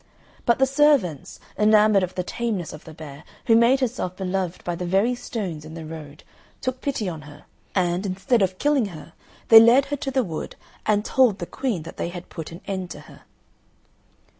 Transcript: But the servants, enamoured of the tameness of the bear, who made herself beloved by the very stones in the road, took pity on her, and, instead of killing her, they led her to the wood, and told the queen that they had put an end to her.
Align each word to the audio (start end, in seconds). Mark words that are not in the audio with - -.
But 0.47 0.57
the 0.57 0.65
servants, 0.65 1.39
enamoured 1.59 2.01
of 2.01 2.15
the 2.15 2.23
tameness 2.23 2.73
of 2.73 2.85
the 2.85 2.93
bear, 2.95 3.23
who 3.45 3.55
made 3.55 3.81
herself 3.81 4.15
beloved 4.15 4.63
by 4.63 4.73
the 4.73 4.83
very 4.87 5.13
stones 5.13 5.63
in 5.63 5.75
the 5.75 5.85
road, 5.85 6.23
took 6.59 6.81
pity 6.81 7.07
on 7.07 7.21
her, 7.29 7.45
and, 7.75 8.03
instead 8.03 8.41
of 8.41 8.57
killing 8.57 8.87
her, 8.87 9.13
they 9.49 9.59
led 9.59 9.85
her 9.93 9.97
to 9.97 10.09
the 10.09 10.23
wood, 10.23 10.55
and 10.87 11.05
told 11.05 11.37
the 11.37 11.45
queen 11.45 11.83
that 11.83 11.97
they 11.97 12.09
had 12.09 12.29
put 12.29 12.51
an 12.51 12.61
end 12.65 12.89
to 12.89 13.01
her. 13.01 13.21